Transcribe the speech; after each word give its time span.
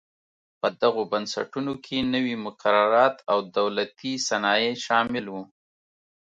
په 0.59 0.67
دغو 0.81 1.01
بنسټونو 1.11 1.73
کې 1.85 1.97
نوي 2.13 2.35
مقررات 2.45 3.15
او 3.31 3.37
دولتي 3.57 4.13
صنایع 4.27 4.73
شامل 4.85 5.25
و. 5.29 5.35